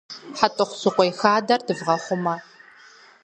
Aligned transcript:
ХьэтӀохъущыкъуей 0.37 1.11
хадэр 1.19 1.61
дывгъэхъумэ! 1.67 2.35